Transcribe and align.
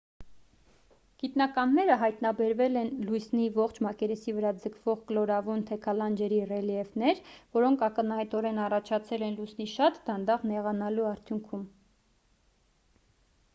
գիտնականները 1.23 1.95
հայտնաբերել 2.03 2.77
են 2.81 2.87
լուսնի 3.09 3.43
ողջ 3.57 3.75
մակերեսի 3.87 4.33
վրա 4.37 4.53
ձգվող 4.63 5.03
կլորավուն 5.11 5.63
թեքալանջերի 5.71 6.39
ռելիեֆներ 6.53 7.21
որոնք 7.59 7.83
ակնհայտորեն 7.91 8.61
առաջացել 8.69 9.25
են 9.27 9.37
լուսնի 9.43 9.67
շատ 9.77 9.99
դանդաղ 10.09 10.47
նեղանալու 10.53 11.05
արդյունքում 11.11 11.69